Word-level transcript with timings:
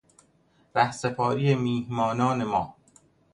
رهسپاری 0.75 1.55
میهمانان 1.55 2.43
ما 2.43 2.75